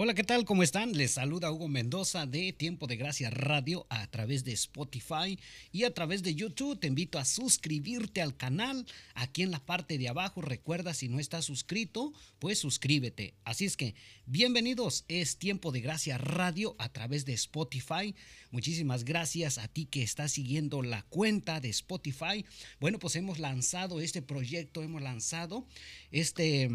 [0.00, 0.44] Hola, ¿qué tal?
[0.44, 0.92] ¿Cómo están?
[0.92, 5.36] Les saluda Hugo Mendoza de Tiempo de Gracia Radio a través de Spotify
[5.72, 6.78] y a través de YouTube.
[6.78, 8.86] Te invito a suscribirte al canal.
[9.14, 13.34] Aquí en la parte de abajo, recuerda si no estás suscrito, pues suscríbete.
[13.42, 15.04] Así es que, bienvenidos.
[15.08, 18.14] Es Tiempo de Gracia Radio a través de Spotify.
[18.52, 22.44] Muchísimas gracias a ti que estás siguiendo la cuenta de Spotify.
[22.78, 25.66] Bueno, pues hemos lanzado este proyecto, hemos lanzado
[26.12, 26.70] este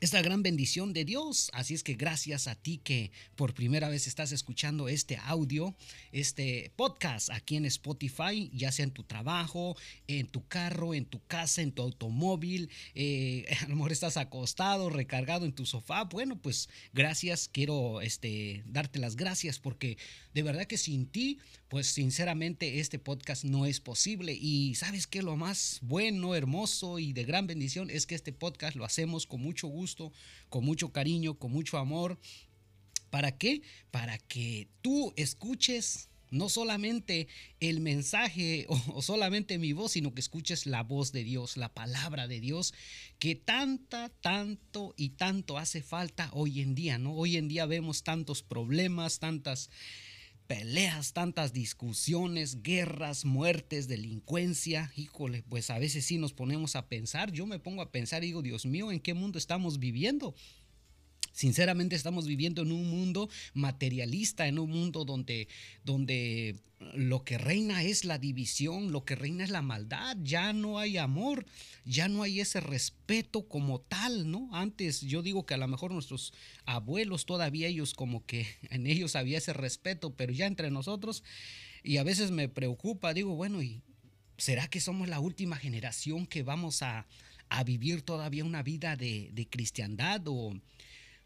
[0.00, 1.50] esta gran bendición de Dios.
[1.52, 5.76] Así es que gracias a ti que por primera vez estás escuchando este audio,
[6.10, 11.22] este podcast aquí en Spotify, ya sea en tu trabajo, en tu carro, en tu
[11.26, 16.04] casa, en tu automóvil, eh, a lo mejor estás acostado, recargado en tu sofá.
[16.04, 19.98] Bueno, pues gracias, quiero este, darte las gracias porque
[20.32, 21.38] de verdad que sin ti,
[21.68, 24.32] pues sinceramente este podcast no es posible.
[24.32, 28.76] Y sabes que lo más bueno, hermoso y de gran bendición es que este podcast
[28.76, 29.89] lo hacemos con mucho gusto
[30.48, 32.18] con mucho cariño, con mucho amor.
[33.10, 33.62] ¿Para qué?
[33.90, 40.66] Para que tú escuches no solamente el mensaje o, solamente mi voz, sino que escuches
[40.66, 42.72] la voz de Dios, la palabra de Dios,
[43.18, 47.14] que tanta, tanto y tanto hace falta hoy en día, ¿no?
[47.14, 49.70] Hoy en día vemos tantos problemas, tantas
[50.50, 54.90] peleas, tantas discusiones, guerras, muertes, delincuencia.
[54.96, 57.30] Híjole, pues a veces sí nos ponemos a pensar.
[57.30, 60.34] Yo me pongo a pensar y digo, Dios mío, ¿en qué mundo estamos viviendo?
[61.32, 65.48] Sinceramente estamos viviendo en un mundo materialista, en un mundo donde,
[65.84, 66.56] donde
[66.94, 70.96] lo que reina es la división, lo que reina es la maldad, ya no hay
[70.96, 71.46] amor,
[71.84, 74.48] ya no hay ese respeto como tal, ¿no?
[74.52, 76.32] Antes yo digo que a lo mejor nuestros
[76.64, 81.22] abuelos todavía ellos como que en ellos había ese respeto, pero ya entre nosotros
[81.82, 83.82] y a veces me preocupa, digo, bueno, ¿y
[84.36, 87.06] será que somos la última generación que vamos a,
[87.66, 90.54] vivir todavía una vida de, de cristiandad o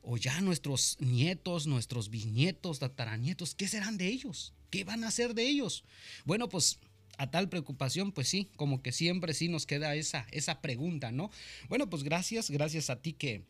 [0.05, 4.53] o ya nuestros nietos, nuestros bisnietos, tataranietos, ¿qué serán de ellos?
[4.71, 5.85] ¿Qué van a hacer de ellos?
[6.25, 6.79] Bueno, pues
[7.17, 11.31] a tal preocupación, pues sí, como que siempre sí nos queda esa, esa pregunta, ¿no?
[11.69, 13.45] Bueno, pues gracias, gracias a ti que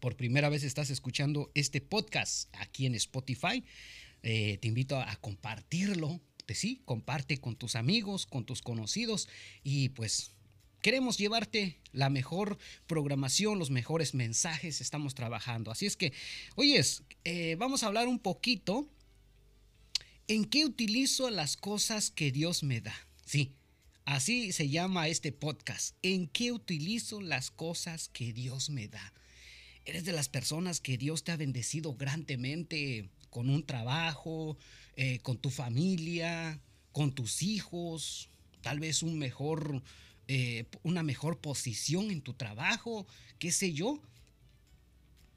[0.00, 3.62] por primera vez estás escuchando este podcast aquí en Spotify.
[4.22, 9.28] Eh, te invito a, compartirlo, pues sí, comparte con tus amigos, con tus conocidos
[9.62, 10.32] y pues
[10.82, 15.70] Queremos llevarte la mejor programación, los mejores mensajes, estamos trabajando.
[15.70, 16.12] Así es que,
[16.56, 18.88] oyes, eh, vamos a hablar un poquito
[20.26, 22.94] en qué utilizo las cosas que Dios me da.
[23.24, 23.52] Sí,
[24.04, 25.94] así se llama este podcast.
[26.02, 29.12] ¿En qué utilizo las cosas que Dios me da?
[29.84, 34.58] ¿Eres de las personas que Dios te ha bendecido grandemente con un trabajo,
[34.96, 36.60] eh, con tu familia,
[36.90, 38.28] con tus hijos,
[38.62, 39.82] tal vez un mejor
[40.28, 43.06] eh, una mejor posición en tu trabajo,
[43.38, 44.00] qué sé yo.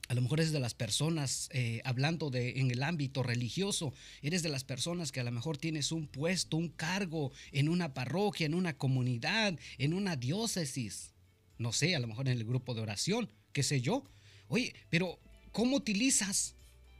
[0.07, 3.91] A lo mejor eres de las personas, eh, hablando de en el ámbito religioso,
[4.22, 7.96] eres de las personas que a lo mejor tienes un puesto, un cargo en una
[7.96, 11.13] parroquia, en una comunidad, en una diócesis.
[11.57, 14.03] No sé, a lo mejor en el grupo de oración, qué sé yo.
[14.47, 15.19] Oye, pero
[15.52, 16.53] ¿cómo utilizas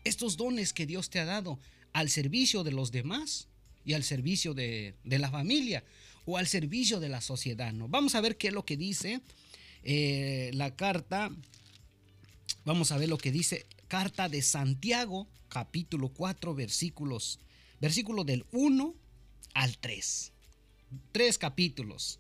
[0.04, 1.60] estos dones que Dios te ha dado
[1.94, 3.50] al servicio de los demás
[3.84, 5.84] y al servicio de, de la familia?
[6.26, 7.72] O al servicio de la sociedad.
[7.74, 7.88] ¿no?
[7.88, 9.22] Vamos a ver qué es lo que dice
[9.84, 11.32] eh, la carta.
[12.66, 17.40] Vamos a ver lo que dice carta de Santiago, capítulo 4, versículos,
[17.80, 18.96] versículo del 1
[19.54, 20.32] al 3.
[21.12, 22.20] Tres capítulos.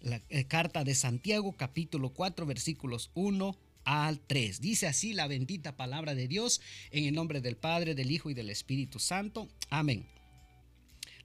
[0.00, 4.60] La eh, carta de Santiago, capítulo 4, versículos 1 al 3.
[4.60, 6.60] Dice así la bendita palabra de Dios
[6.90, 9.48] en el nombre del Padre, del Hijo y del Espíritu Santo.
[9.70, 10.06] Amén.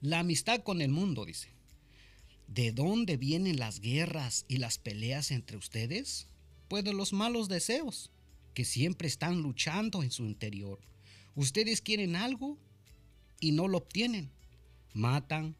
[0.00, 1.53] La amistad con el mundo, dice.
[2.48, 6.28] ¿De dónde vienen las guerras y las peleas entre ustedes?
[6.68, 8.10] Pues de los malos deseos,
[8.52, 10.80] que siempre están luchando en su interior.
[11.34, 12.58] Ustedes quieren algo
[13.40, 14.30] y no lo obtienen.
[14.92, 15.56] Matan,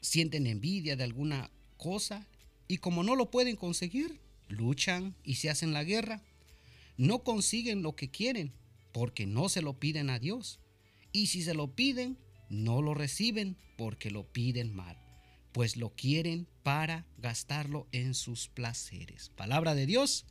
[0.00, 2.28] sienten envidia de alguna cosa
[2.68, 6.22] y como no lo pueden conseguir, luchan y se hacen la guerra.
[6.96, 8.52] No consiguen lo que quieren
[8.92, 10.60] porque no se lo piden a Dios.
[11.12, 12.18] Y si se lo piden,
[12.50, 15.07] no lo reciben porque lo piden mal
[15.52, 19.30] pues lo quieren para gastarlo en sus placeres.
[19.30, 20.24] Palabra de Dios,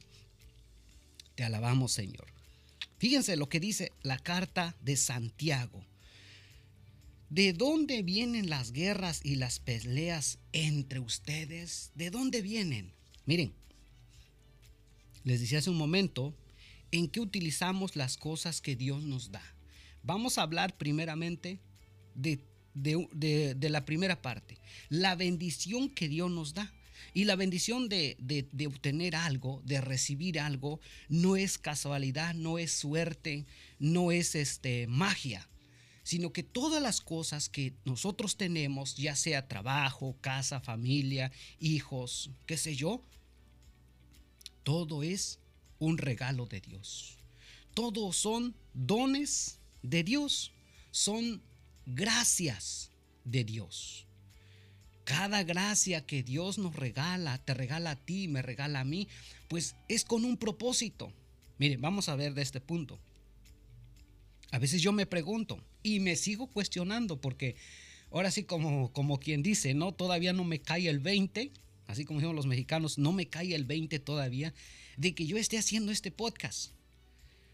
[1.35, 2.27] te alabamos Señor.
[2.97, 5.83] Fíjense lo que dice la carta de Santiago.
[7.29, 11.91] ¿De dónde vienen las guerras y las peleas entre ustedes?
[11.93, 12.93] ¿De dónde vienen?
[13.25, 13.53] Miren,
[15.23, 16.33] les decía hace un momento
[16.91, 19.43] en qué utilizamos las cosas que Dios nos da.
[20.03, 21.59] Vamos a hablar primeramente
[22.15, 22.39] de
[22.81, 24.57] de, la primera parte,
[24.89, 26.73] la bendición que Dios nos da.
[27.13, 30.79] Y la bendición de, de, obtener algo, de recibir algo,
[31.09, 33.45] no es casualidad, no es suerte,
[33.79, 35.47] no es este, magia,
[36.03, 42.57] sino que todas las cosas que nosotros tenemos, ya sea trabajo, casa, familia, hijos, qué
[42.57, 43.01] sé yo,
[44.63, 45.39] todo es
[45.79, 47.17] un regalo de Dios.
[47.73, 50.51] Todos son dones de Dios,
[50.91, 51.41] son
[51.87, 52.91] gracias
[53.23, 54.05] de Dios.
[55.05, 59.07] Cada gracia que Dios nos regala, te regala a ti, me regala a mí,
[59.47, 61.13] pues es con un propósito.
[61.57, 62.99] Miren, vamos a ver de este punto.
[64.51, 67.55] A veces yo me pregunto y me sigo cuestionando porque
[68.11, 71.51] ahora sí como, como quien dice, no, todavía no me cae el 20,
[71.87, 74.53] así como decimos los mexicanos, no me cae el 20 todavía
[74.97, 76.71] de que yo esté haciendo este podcast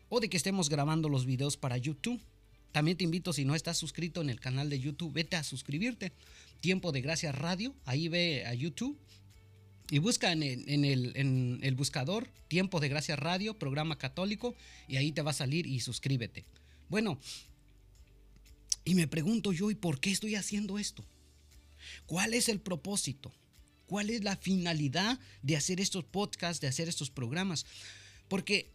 [0.09, 2.21] o de que estemos grabando los videos para YouTube.
[2.73, 6.11] También te invito, si no estás suscrito en el canal de YouTube, vete a suscribirte.
[6.59, 8.97] Tiempo de Gracia Radio, ahí ve a YouTube
[9.91, 14.55] y busca en el, en el, buscador Tiempo de Gracia Radio, programa católico,
[14.87, 16.45] y ahí te va a salir y suscríbete.
[16.89, 17.19] Bueno,
[18.85, 21.05] y me pregunto yo, ¿y por qué estoy haciendo esto?
[22.07, 23.31] ¿Cuál es el propósito?
[23.85, 27.67] ¿Cuál es la finalidad de hacer estos podcasts, de hacer estos programas?
[28.29, 28.71] Porque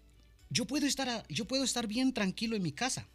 [0.51, 3.09] yo puedo estar, yo puedo estar bien tranquilo en mi casa.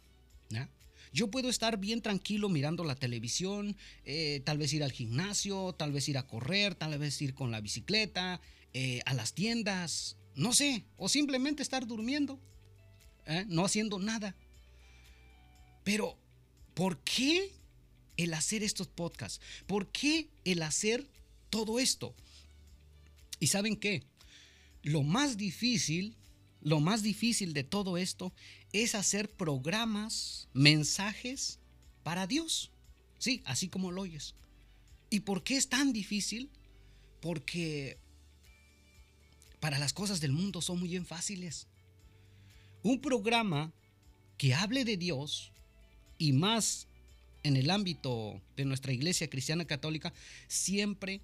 [1.12, 5.92] Yo puedo estar bien tranquilo mirando la televisión, eh, tal vez ir al gimnasio, tal
[5.92, 8.40] vez ir a correr, tal vez ir con la bicicleta,
[8.72, 12.40] eh, a las tiendas, no sé, o simplemente estar durmiendo,
[13.26, 13.44] ¿eh?
[13.46, 14.34] no haciendo nada.
[15.84, 16.18] Pero,
[16.74, 17.52] ¿por qué
[18.16, 19.40] el hacer estos podcasts?
[19.68, 21.08] ¿Por qué el hacer
[21.50, 22.16] todo esto?
[23.38, 24.02] ¿Y saben qué?
[24.82, 26.16] Lo más difícil,
[26.64, 28.32] lo más difícil de todo esto
[28.72, 31.60] es hacer programas, mensajes
[32.02, 32.72] para Dios.
[33.18, 34.34] Sí, así como lo oyes.
[35.10, 36.50] ¿Y por qué es tan difícil?
[37.20, 37.98] Porque
[39.60, 41.68] para las cosas del mundo son muy bien fáciles.
[42.82, 43.72] Un programa
[44.38, 45.52] que hable de Dios
[46.18, 46.88] y más
[47.42, 50.14] en el ámbito de nuestra iglesia cristiana católica,
[50.48, 51.20] siempre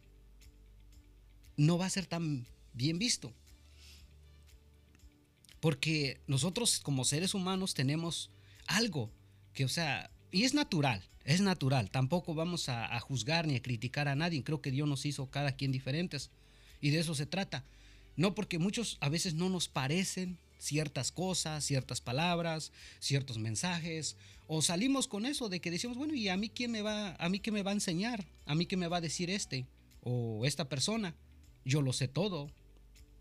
[1.56, 3.32] no va a ser tan bien visto.
[5.60, 8.30] Porque nosotros como seres humanos tenemos
[8.66, 9.10] algo
[9.52, 11.90] que, o sea, y es natural, es natural.
[11.90, 14.42] Tampoco vamos a, juzgar ni a criticar a nadie.
[14.42, 16.30] Creo que Dios nos hizo cada quien diferentes.
[16.80, 17.64] Y de eso se trata.
[18.16, 24.16] No porque muchos a veces no nos parecen ciertas cosas, ciertas palabras, ciertos mensajes,
[24.46, 27.28] o salimos con eso de que decimos, bueno, ¿y a mí quién me va, a
[27.28, 28.26] mí qué me va a enseñar?
[28.46, 29.66] ¿A mí qué me va a decir este
[30.02, 31.14] o esta persona?
[31.64, 32.50] Yo lo sé todo,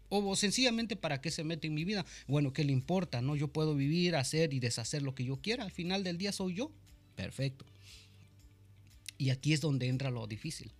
[0.09, 2.05] o sencillamente para qué se mete en mi vida.
[2.27, 3.21] Bueno, ¿qué le importa?
[3.21, 5.63] No, yo puedo vivir, hacer y deshacer lo que yo quiera.
[5.63, 6.71] Al final del día soy yo.
[7.15, 7.65] Perfecto.
[9.17, 10.71] Y aquí es donde entra lo difícil,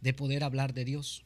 [0.00, 1.24] de poder hablar de Dios.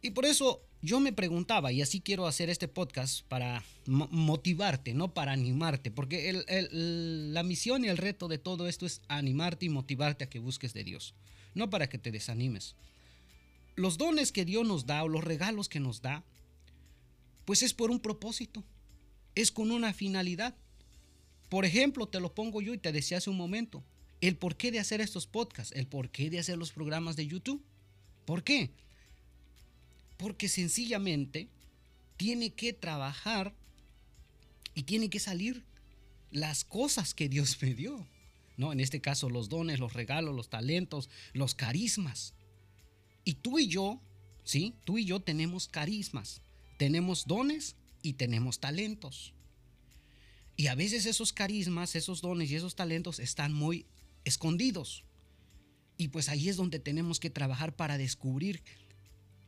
[0.00, 5.12] Y por eso yo me preguntaba, y así quiero hacer este podcast para motivarte, no
[5.12, 10.24] para animarte, porque la misión y el reto de todo esto es animarte y motivarte
[10.24, 11.14] a que busques de Dios,
[11.54, 12.76] no para que te desanimes
[13.78, 16.24] los dones que Dios nos da o los regalos que nos da,
[17.44, 18.64] pues es por un propósito,
[19.34, 20.54] es con una finalidad.
[21.48, 23.84] Por ejemplo, te lo pongo yo y te decía hace un momento,
[24.20, 27.62] el porqué de hacer estos podcasts, el porqué de hacer los programas de YouTube.
[28.24, 28.70] ¿Por qué?
[30.16, 31.48] Porque sencillamente
[32.16, 33.54] tiene que trabajar
[34.74, 35.64] y tiene que salir
[36.30, 38.06] las cosas que Dios me dio.
[38.56, 38.72] ¿no?
[38.72, 42.34] En este caso, los dones, los regalos, los talentos, los carismas.
[43.28, 44.00] Y tú y yo,
[44.42, 44.74] ¿sí?
[44.84, 46.40] Tú y yo tenemos carismas,
[46.78, 49.34] tenemos dones y tenemos talentos.
[50.56, 53.84] Y a veces esos carismas, esos dones y esos talentos están muy
[54.24, 55.04] escondidos.
[55.98, 58.62] Y pues ahí es donde tenemos que trabajar para descubrir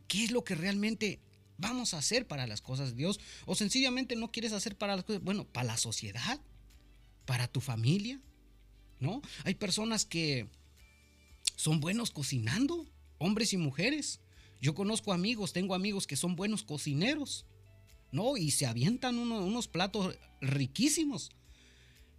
[0.09, 1.19] qué es lo que realmente
[1.57, 3.19] vamos a hacer para las cosas de Dios.
[3.47, 6.39] O sencillamente no quieres hacer para las cosas, bueno, para la sociedad,
[7.25, 8.21] para tu familia,
[8.99, 9.23] ¿no?
[9.45, 10.51] Hay personas que
[11.57, 12.87] son buenos cocinando
[13.21, 14.21] hombres y mujeres.
[14.61, 17.47] Yo conozco amigos, tengo amigos que son buenos cocineros,
[18.11, 18.37] ¿no?
[18.37, 21.31] Y se avientan unos platos riquísimos.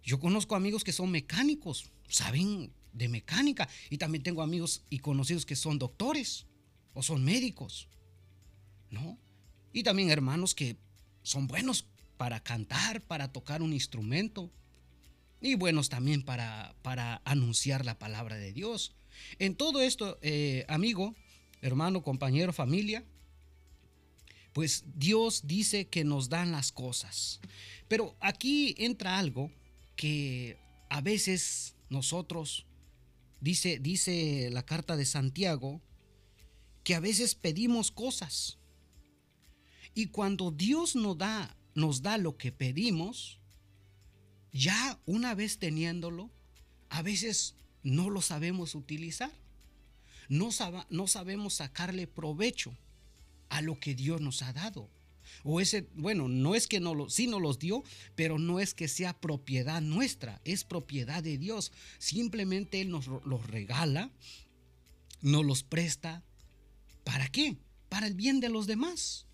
[0.02, 3.68] Yo conozco amigos que son mecánicos, saben de mecánica.
[3.90, 6.46] Y también tengo amigos y conocidos que son doctores
[6.94, 7.88] o son médicos,
[8.90, 9.18] ¿no?
[9.72, 10.76] Y también hermanos que
[11.22, 14.50] son buenos para cantar, para tocar un instrumento.
[15.40, 18.94] Y buenos también para, para anunciar la palabra de Dios.
[19.38, 21.14] En todo esto, eh, amigo,
[21.60, 23.04] hermano, compañero, familia,
[24.52, 27.40] pues Dios dice que nos dan las cosas.
[27.88, 29.50] Pero aquí entra algo
[29.96, 32.66] que a veces nosotros,
[33.40, 35.80] dice, dice la carta de Santiago,
[36.84, 38.58] que a veces pedimos cosas.
[39.94, 43.38] Y cuando Dios nos da, nos da lo que pedimos,
[44.52, 46.30] ya una vez teniéndolo,
[46.90, 49.32] a veces no lo sabemos utilizar.
[50.28, 50.50] No,
[50.88, 52.76] no sabemos sacarle provecho
[53.48, 54.88] a lo que Dios nos ha dado.
[55.44, 57.82] O ese, bueno, no es que no lo, sí nos los dio,
[58.14, 61.72] pero no es que sea propiedad nuestra, es propiedad de Dios.
[61.98, 64.10] Simplemente Él nos los regala,
[65.20, 66.22] nos los presta.
[67.04, 67.56] ¿Para qué?
[67.88, 69.26] Para el bien de los demás.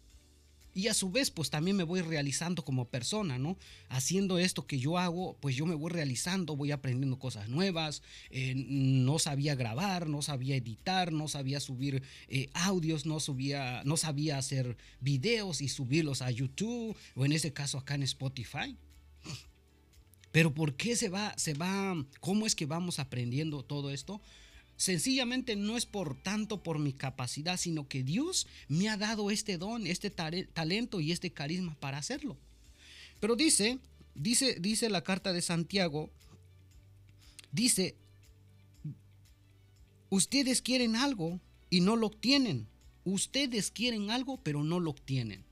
[0.78, 3.58] Y a su vez, pues también me voy realizando como persona, ¿no?
[3.88, 8.00] Haciendo esto que yo hago, pues yo me voy realizando, voy aprendiendo cosas nuevas.
[8.30, 13.96] Eh, no sabía grabar, no sabía editar, no sabía subir eh, audios, no, subía, no
[13.96, 18.76] sabía hacer videos y subirlos a YouTube o en ese caso acá en Spotify.
[20.30, 24.20] Pero ¿por qué se va, se va, cómo es que vamos aprendiendo todo esto?
[24.78, 29.58] Sencillamente no es por tanto por mi capacidad, sino que Dios me ha dado este
[29.58, 32.36] don, este talento y este carisma para hacerlo.
[33.18, 33.80] Pero dice,
[34.14, 36.10] dice, dice la carta de Santiago,
[37.50, 37.96] dice,
[40.10, 42.68] ustedes quieren algo y no lo obtienen.
[43.04, 45.42] Ustedes quieren algo, pero no lo obtienen.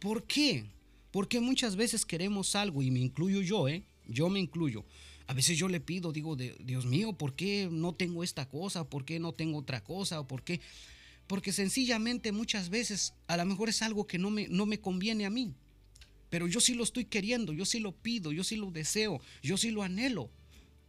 [0.00, 0.66] ¿Por qué?
[1.12, 3.84] Porque muchas veces queremos algo, y me incluyo yo, ¿eh?
[4.06, 4.84] Yo me incluyo.
[5.30, 8.90] A veces yo le pido, digo, de, Dios mío, ¿por qué no tengo esta cosa?
[8.90, 10.26] ¿Por qué no tengo otra cosa?
[10.26, 10.60] ¿Por qué?
[11.28, 15.26] Porque sencillamente muchas veces a lo mejor es algo que no me, no me conviene
[15.26, 15.54] a mí.
[16.30, 19.56] Pero yo sí lo estoy queriendo, yo sí lo pido, yo sí lo deseo, yo
[19.56, 20.32] sí lo anhelo.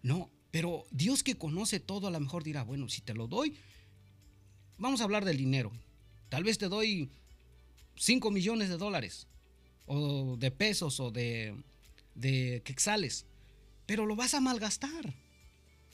[0.02, 3.54] No, pero Dios que conoce todo a lo mejor dirá, bueno, si te lo doy,
[4.80, 5.72] vamos a hablar del dinero.
[6.30, 7.12] Tal vez te doy
[7.96, 9.28] 5 millones de dólares,
[9.86, 11.56] o de pesos, o de,
[12.16, 13.28] de quexales
[13.86, 15.14] pero lo vas a malgastar.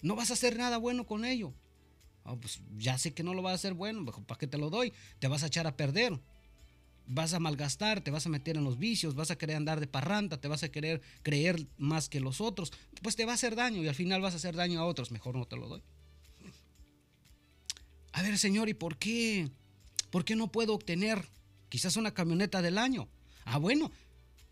[0.01, 1.53] No vas a hacer nada bueno con ello.
[2.23, 4.69] Ah, pues ya sé que no lo vas a hacer bueno, ¿para qué te lo
[4.69, 4.93] doy?
[5.19, 6.19] Te vas a echar a perder.
[7.05, 9.87] Vas a malgastar, te vas a meter en los vicios, vas a querer andar de
[9.87, 12.73] parranta, te vas a querer creer más que los otros.
[13.01, 15.11] Pues te va a hacer daño y al final vas a hacer daño a otros.
[15.11, 15.81] Mejor no te lo doy.
[18.11, 19.49] A ver, señor, ¿y por qué?
[20.09, 21.29] ¿Por qué no puedo obtener
[21.69, 23.07] quizás una camioneta del año?
[23.45, 23.91] Ah, bueno,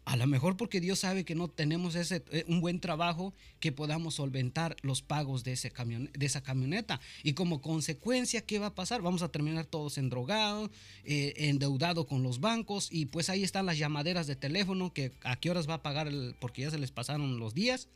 [0.06, 3.72] a lo mejor porque Dios sabe que no tenemos ese, eh, un buen trabajo que
[3.72, 7.02] podamos solventar los pagos de, ese de esa camioneta.
[7.24, 9.02] Y como consecuencia, ¿qué va a pasar?
[9.02, 10.70] Vamos a terminar todos endrogados,
[11.06, 12.90] eh, endeudados con los bancos.
[12.92, 16.12] Y pues ahí están las llamaderas de teléfono que a qué horas va a pagar
[16.40, 17.90] porque ya se les pasaron los días.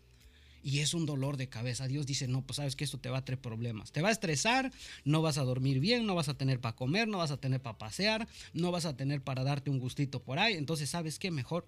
[0.63, 1.87] Y es un dolor de cabeza.
[1.87, 3.91] Dios dice, no, pues sabes que esto te va a traer problemas.
[3.91, 4.73] Te va a estresar,
[5.05, 7.61] no vas a dormir bien, no vas a tener para comer, no vas a tener
[7.61, 10.55] para pasear, no vas a tener para darte un gustito por ahí.
[10.55, 11.31] Entonces, ¿sabes qué?
[11.31, 11.65] Mejor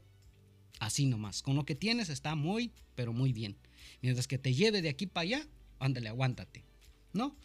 [0.79, 1.41] Así nomás.
[1.41, 3.55] Con lo que tienes está muy, pero muy bien.
[4.01, 5.47] Mientras que te lleve de aquí para allá,
[5.79, 6.63] ándale, aguántate.
[7.13, 7.35] ¿No?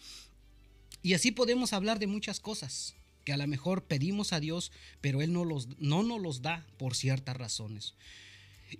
[1.02, 5.20] Y así podemos hablar de muchas cosas que a lo mejor pedimos a Dios, pero
[5.20, 7.94] Él no, los, no nos los da por ciertas razones.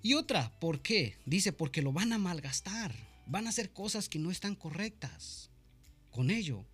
[0.03, 1.17] Y otra, ¿por qué?
[1.26, 2.95] Dice, porque lo van a malgastar.
[3.26, 5.50] Van a hacer cosas que no están correctas
[6.11, 6.65] con ello.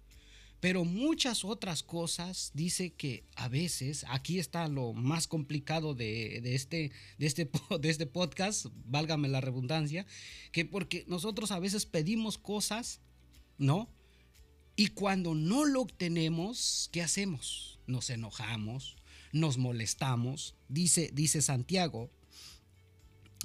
[0.63, 6.93] Pero muchas otras cosas dice que a veces, aquí está lo más complicado de, este,
[7.19, 7.51] de, este,
[7.81, 10.07] de este podcast, válgame la redundancia,
[10.53, 13.01] que porque nosotros a veces pedimos cosas,
[13.59, 13.89] ¿no?
[14.77, 17.81] Y cuando no lo obtenemos, ¿qué hacemos?
[17.89, 18.95] Nos enojamos,
[19.33, 22.09] nos molestamos, dice, dice Santiago.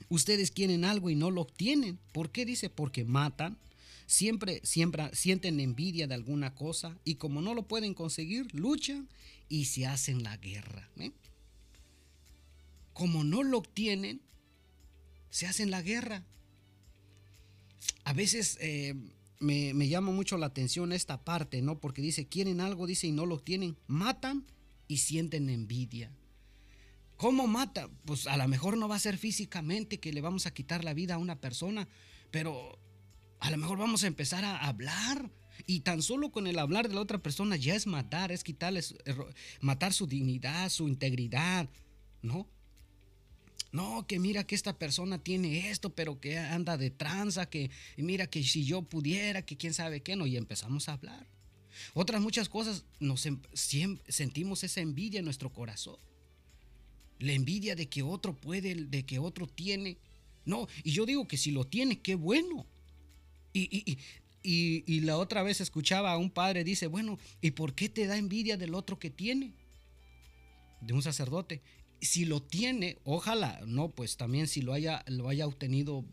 [0.08, 1.98] Ustedes quieren algo y no lo obtienen.
[2.12, 2.70] ¿Por qué dice?
[2.70, 3.58] Porque matan,
[4.08, 9.10] Siempre, siempre sienten envidia de alguna cosa y como no lo pueden conseguir, luchan
[9.50, 10.90] y se hacen la guerra.
[10.98, 11.12] ¿eh?
[12.94, 14.22] Como no lo obtienen,
[15.30, 16.26] se hacen la guerra.
[18.06, 18.96] A veces eh,
[19.40, 21.80] me, me, llama mucho la atención esta parte, ¿no?
[21.80, 23.78] Porque dice, quieren algo, dice, y no lo obtienen.
[23.88, 24.46] Matan
[24.88, 26.14] y sienten envidia.
[27.18, 27.90] ¿Cómo mata?
[28.06, 30.94] Pues a lo mejor no va a ser físicamente que le vamos a quitar la
[30.94, 31.90] vida a una persona,
[32.32, 32.80] pero
[33.40, 35.30] a lo mejor vamos a empezar a hablar.
[35.66, 38.96] Y tan solo con el hablar de la otra persona ya es matar, es quitarles,
[39.60, 41.68] matar su dignidad, su integridad,
[42.22, 42.48] ¿no?
[43.72, 48.28] No, que mira que esta persona tiene esto, pero que anda de tranza, que mira
[48.28, 51.28] que si yo pudiera, que quién sabe qué, no, y empezamos a hablar.
[51.94, 53.40] Otras muchas cosas, nos em,
[54.08, 55.98] sentimos esa envidia en nuestro corazón.
[57.20, 59.98] La envidia de que otro puede, de que otro tiene.
[60.46, 62.66] No, y yo digo que si lo tiene, qué bueno.
[64.44, 68.18] Y, la otra vez escuchaba a un padre, dice, bueno, ¿y por qué te da
[68.18, 69.54] envidia del otro que tiene?
[70.82, 71.62] De un sacerdote.
[72.00, 76.06] Si lo tiene, ojalá, no, pues también si lo haya, lo haya obtenido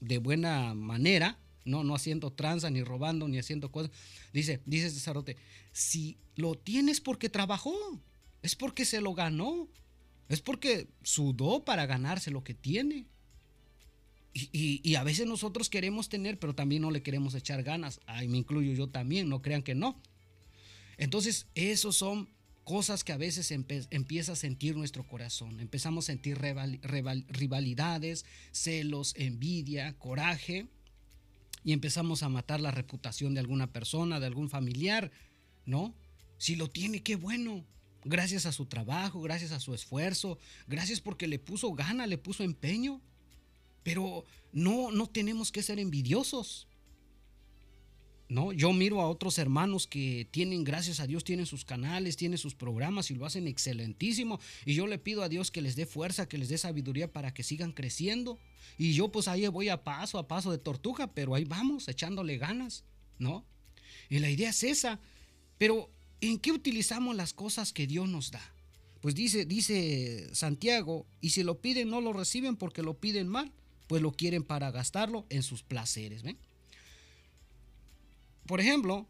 [0.00, 3.92] de buena manera, no, no haciendo tranza, ni robando, ni haciendo cosas.
[4.32, 5.36] Dice, dice este sacerdote,
[5.70, 7.74] si lo tienes porque trabajó,
[8.42, 9.68] es porque se lo ganó,
[10.28, 13.06] es porque sudó para ganarse lo que tiene.
[14.34, 18.00] Y, a veces nosotros queremos tener, pero también no le queremos echar ganas.
[18.06, 20.00] Ahí me incluyo yo también, no crean que no.
[20.96, 22.28] Entonces, esos son
[22.64, 25.60] cosas que a veces empieza a sentir nuestro corazón.
[25.60, 30.66] Empezamos a sentir rivalidades, celos, envidia, coraje
[31.64, 35.10] y empezamos a matar la reputación de alguna persona, de algún familiar,
[35.66, 35.94] ¿no?
[36.38, 37.64] Si lo tiene, qué bueno.
[38.04, 42.42] Gracias a su trabajo, gracias a su esfuerzo, gracias porque le puso gana, le puso
[42.42, 43.00] empeño.
[43.82, 46.68] Pero no, no tenemos que ser envidiosos.
[48.28, 48.52] ¿no?
[48.52, 52.54] Yo miro a otros hermanos que tienen, gracias a Dios, tienen sus canales, tienen sus
[52.54, 54.40] programas y lo hacen excelentísimo.
[54.64, 57.34] Y yo le pido a Dios que les dé fuerza, que les dé sabiduría para
[57.34, 58.38] que sigan creciendo.
[58.78, 62.38] Y yo pues ahí voy a paso a paso de tortuga, pero ahí vamos, echándole
[62.38, 62.84] ganas,
[63.18, 63.44] ¿no?
[64.08, 64.98] Y la idea es esa.
[65.58, 68.42] Pero, ¿en qué utilizamos las cosas que Dios nos da?
[69.00, 73.52] Pues dice, dice Santiago, y si lo piden no lo reciben porque lo piden mal,
[73.92, 76.38] pues lo quieren para gastarlo en sus placeres, ¿ven?
[78.46, 79.06] Por ejemplo,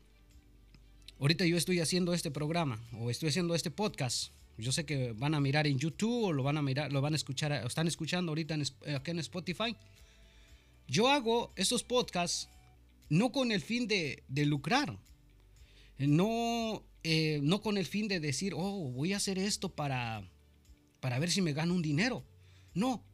[1.20, 4.32] ahorita yo estoy haciendo este programa o estoy haciendo este podcast.
[4.58, 7.12] Yo sé que van a mirar en YouTube o lo van a mirar, lo van
[7.12, 9.76] a escuchar, o están escuchando ahorita en, en Spotify.
[10.88, 12.48] Yo hago estos podcasts
[13.08, 14.98] no con el fin de, lucrar,
[15.96, 20.28] no, eh, no con el fin de decir, oh, voy a hacer esto para,
[20.98, 22.24] para ver si me gano un dinero.
[22.74, 23.04] No,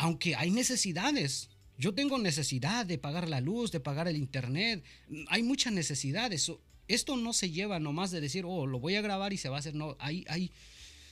[0.00, 4.82] aunque hay necesidades, yo tengo necesidad de pagar la luz, de pagar el internet.
[5.28, 6.50] Hay muchas necesidades.
[6.88, 9.56] Esto no se lleva nomás de decir, oh, lo voy a grabar y se va
[9.56, 9.74] a hacer.
[9.74, 10.52] No, hay, hay,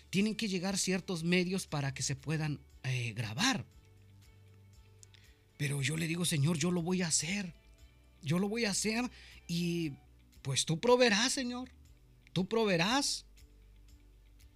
[0.08, 3.66] tienen que llegar ciertos medios para que se puedan eh, grabar.
[5.58, 7.52] Pero yo le digo, Señor, yo lo voy a hacer.
[8.22, 9.10] Yo lo voy a hacer
[9.46, 9.92] y
[10.40, 11.68] pues tú proveerás, Señor.
[12.32, 13.26] Tú proveerás.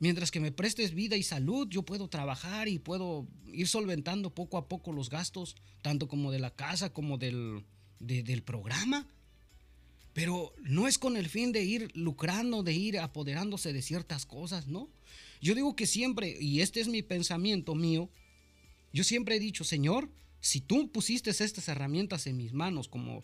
[0.02, 4.58] Mientras que me prestes vida y salud, yo puedo trabajar y puedo ir solventando poco
[4.58, 7.62] a poco los gastos, tanto como de la casa como del,
[8.00, 9.06] del programa.
[10.12, 14.66] Pero no es con el fin de ir lucrando, de ir apoderándose de ciertas cosas,
[14.66, 14.88] ¿no?
[15.40, 18.10] Yo digo que siempre, y este es mi pensamiento mío,
[18.92, 23.22] yo siempre he dicho, Señor, si tú pusiste estas herramientas en mis manos, como,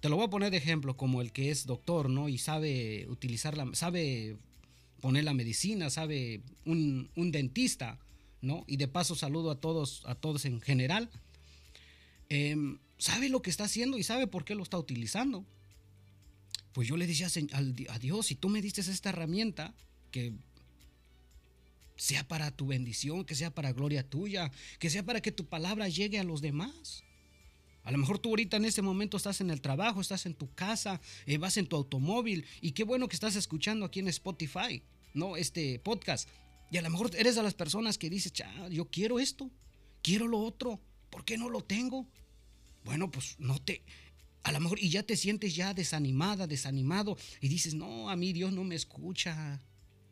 [0.00, 2.30] te lo voy a poner de ejemplo, como el que es doctor, ¿no?
[2.30, 4.38] Y sabe utilizarla, sabe
[5.04, 7.98] poner la medicina, sabe un, dentista,
[8.40, 8.64] ¿no?
[8.66, 11.10] Y de paso saludo a todos, a todos en general.
[12.30, 15.44] Em, sabe lo que está haciendo y sabe por qué lo está utilizando.
[16.72, 17.28] Pues yo le decía
[17.90, 19.74] a Dios, si tú me diste esta herramienta,
[20.10, 20.32] que
[21.96, 25.86] sea para tu bendición, que sea para gloria tuya, que sea para que tu palabra
[25.90, 27.04] llegue a los demás.
[27.82, 30.50] A lo mejor tú ahorita en este momento estás en el trabajo, estás en tu
[30.54, 34.82] casa, eh, vas en tu automóvil y qué bueno que estás escuchando aquí en Spotify.
[35.14, 35.36] ¿No?
[35.36, 36.28] Este podcast.
[36.70, 38.32] Y a lo mejor eres de las personas que dices,
[38.70, 39.50] yo quiero esto,
[40.02, 42.06] quiero lo otro, ¿por qué no lo tengo?
[42.84, 43.82] Bueno, pues no te,
[44.42, 48.32] a lo mejor, y ya te sientes ya desanimada, desanimado, y dices, no, a mí
[48.32, 49.62] Dios no me escucha,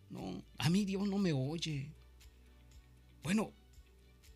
[0.08, 1.92] no, a mí Dios no me oye.
[3.22, 3.52] Bueno,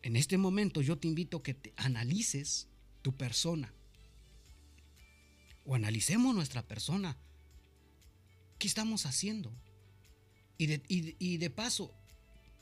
[0.03, 2.69] en este momento yo te invito a que te analices
[3.03, 3.73] tu persona,
[5.65, 7.17] o analicemos nuestra persona.
[8.59, 9.53] ¿Qué estamos haciendo?
[10.59, 11.93] Y de, paso,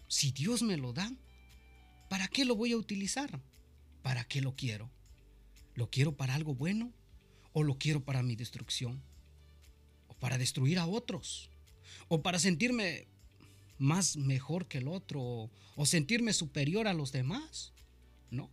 [0.08, 1.12] si Dios me lo da,
[2.08, 3.40] ¿para qué lo voy a utilizar?
[4.02, 4.90] ¿Para qué lo quiero?
[5.74, 6.92] ¿Lo quiero para algo bueno
[7.52, 9.02] o lo quiero para mi destrucción?
[10.08, 11.50] ¿O para destruir a otros?
[12.08, 13.06] ¿O para sentirme
[13.78, 15.50] más mejor que el otro?
[15.76, 17.72] ¿O sentirme superior a los demás?
[18.30, 18.50] No.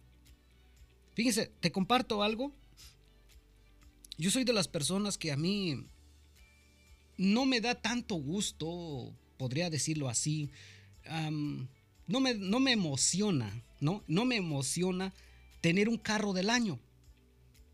[1.15, 2.53] Fíjense, te comparto algo.
[4.17, 5.87] Yo soy de las personas que a mí
[7.17, 10.51] no me da tanto gusto podría decirlo así,
[12.05, 14.03] no, me, no me emociona, ¿no?
[14.05, 15.13] No me emociona
[15.61, 16.77] tener un carro del año.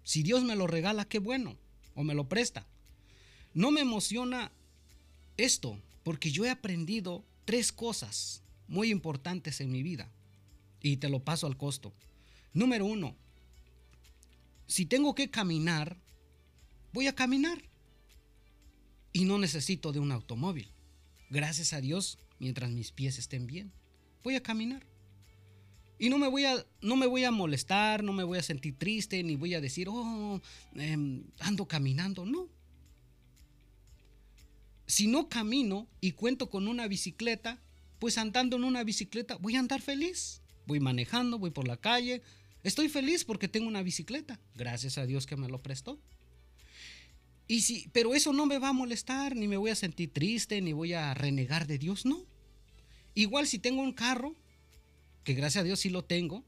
[0.06, 1.58] Si Dios me lo regala, qué bueno,
[1.94, 2.66] o me lo presta.
[3.54, 4.54] No me emociona
[5.36, 10.10] esto, porque yo he aprendido tres cosas muy importantes en mi vida,
[10.82, 11.92] y te lo paso al costo.
[12.54, 13.14] Número uno,
[14.68, 15.98] si tengo que caminar,
[16.94, 17.62] voy a caminar.
[19.12, 20.72] Y no necesito de un automóvil
[21.30, 23.72] gracias a Dios, mientras mis pies estén bien,
[24.24, 24.86] voy a caminar.
[26.00, 28.78] Y no me voy a, no me voy a molestar, no me voy a sentir
[28.78, 30.42] triste, ni voy a decir, oh,
[30.76, 32.26] em, ando caminando.
[32.26, 32.48] No.
[34.86, 37.60] Si no camino y cuento con una bicicleta,
[38.00, 40.42] pues andando en una bicicleta voy a andar feliz.
[40.68, 42.22] Voy manejando, voy por la calle.
[42.64, 44.40] Estoy feliz porque tengo una bicicleta.
[44.56, 46.00] Gracias a Dios que me lo prestó.
[47.48, 50.62] Y si, pero eso no me va a molestar, ni me voy a sentir triste,
[50.62, 52.26] ni voy a renegar de Dios, no.
[53.16, 54.36] Igual si tengo un carro,
[55.24, 56.44] que gracias a Dios sí lo tengo,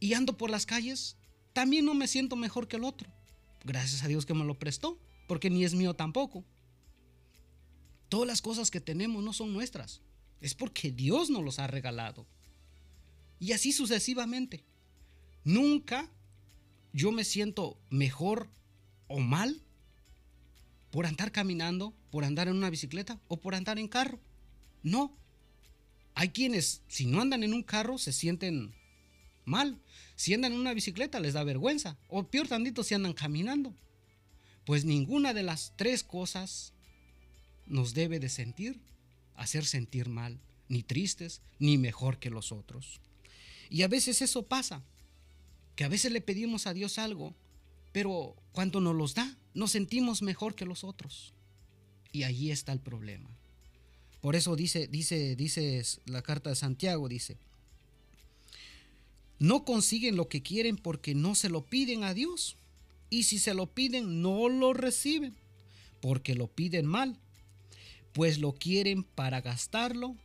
[0.00, 1.16] y ando por las calles,
[1.52, 3.12] también no me siento mejor que el otro.
[3.64, 6.44] Gracias a Dios que me lo prestó, porque ni es mío tampoco.
[8.08, 10.00] Todas las cosas que tenemos no son nuestras,
[10.40, 12.26] es porque Dios nos los ha regalado.
[13.38, 14.64] Y así sucesivamente.
[15.44, 16.08] Nunca
[16.92, 18.48] yo me siento mejor
[19.08, 19.62] o mal
[20.92, 24.20] por andar caminando, por andar en una bicicleta o por andar en carro.
[24.82, 25.16] No.
[26.14, 28.74] Hay quienes, si no andan en un carro, se sienten
[29.46, 29.80] mal.
[30.16, 31.96] Si andan en una bicicleta, les da vergüenza.
[32.08, 33.74] O peor tantito, si andan caminando.
[34.66, 36.74] Pues ninguna de las tres cosas
[37.66, 38.78] nos debe de sentir,
[39.34, 43.00] hacer sentir mal, ni tristes, ni mejor que los otros.
[43.70, 44.84] Y a veces eso pasa,
[45.74, 47.34] que a veces le pedimos a Dios algo,
[47.92, 51.34] pero cuando nos los da, nos sentimos mejor que los otros.
[52.10, 53.30] Y allí está el problema.
[54.20, 57.36] Por eso dice, dice, dice la carta de Santiago, dice,
[59.38, 62.56] no consiguen lo que quieren porque no se lo piden a Dios.
[63.10, 65.34] Y si se lo piden, no lo reciben,
[66.00, 67.18] porque lo piden mal,
[68.12, 70.16] pues lo quieren para gastarlo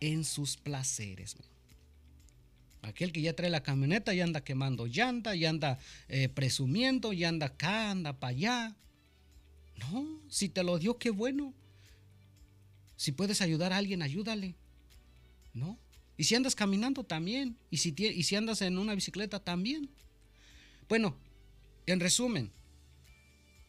[0.00, 1.36] en sus placeres.
[2.88, 7.24] Aquel que ya trae la camioneta y anda quemando llanta, y anda eh, presumiendo, y
[7.24, 8.76] anda acá, anda para allá.
[9.76, 11.54] No, si te lo dio, qué bueno.
[12.96, 14.56] Si puedes ayudar a alguien, ayúdale.
[15.54, 15.78] ¿No?
[16.16, 17.56] Y si andas caminando también.
[17.70, 19.88] Y si, y si andas en una bicicleta también.
[20.88, 21.16] Bueno,
[21.86, 22.50] en resumen,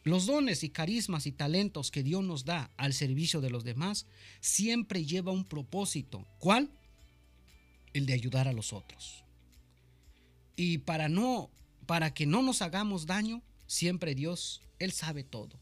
[0.04, 4.08] los dones y carismas y talentos que Dios nos da al servicio de los demás
[4.40, 6.26] siempre lleva un propósito.
[6.40, 6.72] ¿Cuál?
[7.94, 9.24] El de ayudar a los otros.
[10.56, 11.50] Y para no
[11.90, 15.60] para que no nos hagamos daño, siempre Dios, él sabe todo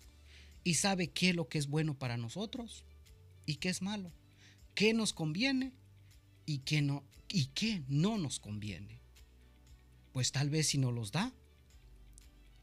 [0.65, 2.83] y sabe qué es lo que es bueno para nosotros
[3.45, 4.11] y qué es malo,
[4.75, 5.71] qué nos conviene
[6.45, 8.99] y qué no y qué no nos conviene.
[10.11, 11.31] Pues tal vez si nos los da,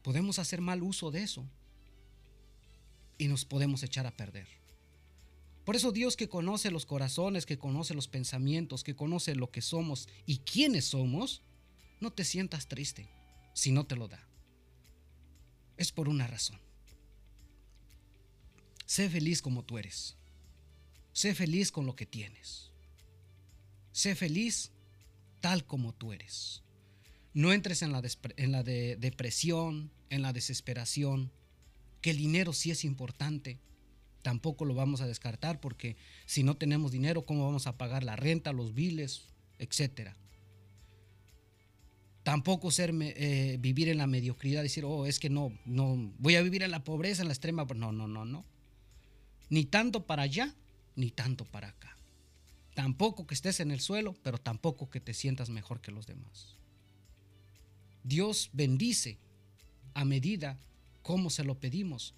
[0.03, 1.43] podemos hacer mal uso de eso
[3.17, 4.47] y nos podemos echar a perder.
[5.65, 9.61] Por eso Dios que conoce los corazones, que conoce los pensamientos, que conoce lo que
[9.61, 11.41] somos y quiénes somos,
[11.99, 13.09] no te sientas triste
[13.53, 14.25] si no te lo da.
[15.77, 16.59] Es por una razón.
[18.85, 20.15] Sé feliz como tú eres.
[21.13, 22.71] Sé feliz con lo que tienes.
[23.91, 24.71] Sé feliz
[25.41, 26.61] tal como tú eres.
[27.33, 31.31] No entres en la, depresión, en la desesperación,
[32.01, 33.59] que el dinero sí es importante,
[34.25, 38.15] tampoco lo vamos a descartar porque si no tenemos dinero, ¿cómo vamos a pagar la
[38.15, 39.27] renta, los biles,
[39.59, 40.17] etcétera?
[42.23, 46.41] Tampoco ser, eh, vivir en la mediocridad, decir, oh, es que no, no, voy a
[46.41, 47.67] vivir en la pobreza, en la extrema.
[47.75, 48.43] No, no, no, no.
[49.51, 50.55] Ni tanto para allá,
[50.95, 51.95] ni tanto para acá.
[52.73, 56.55] Tampoco que estés en el suelo, pero tampoco que te sientas mejor que los demás.
[58.03, 59.19] Dios bendice
[59.93, 60.57] a medida
[61.03, 62.15] como se lo pedimos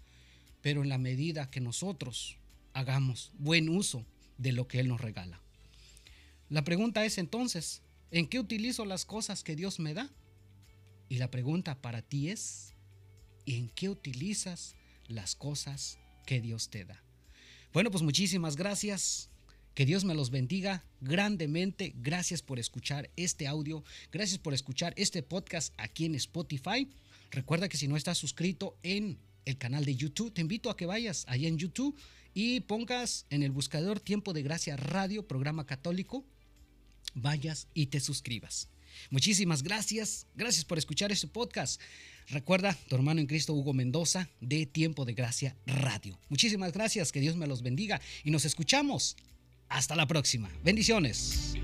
[0.62, 2.38] pero en la medida que nosotros
[2.74, 4.06] hagamos buen uso
[4.38, 5.42] de lo que Él nos regala.
[6.50, 10.10] La pregunta es entonces, ¿en qué utilizo las cosas que Dios me da?
[11.10, 12.74] Y la pregunta para ti es,
[13.46, 14.76] ¿en qué utilizas
[15.08, 17.02] las cosas que Dios te da?
[17.74, 19.30] Bueno, pues muchísimas gracias.
[19.74, 21.94] Que Dios me los bendiga grandemente.
[21.98, 23.84] Gracias por escuchar este audio.
[24.12, 26.90] Gracias por escuchar este podcast aquí en Spotify.
[27.30, 30.34] Recuerda que si no estás suscrito en el canal de YouTube.
[30.34, 31.98] Te invito a que vayas allá en YouTube
[32.34, 36.26] y pongas en el buscador Tiempo de Gracia Radio, programa católico,
[37.16, 38.70] vayas y te suscribas.
[39.10, 41.82] Muchísimas gracias, gracias por escuchar este podcast.
[42.28, 46.20] Recuerda, tu hermano en Cristo Hugo Mendoza de Tiempo de Gracia Radio.
[46.30, 49.16] Muchísimas gracias, que Dios me los bendiga y nos escuchamos.
[49.70, 50.50] Hasta la próxima.
[50.64, 51.56] Bendiciones.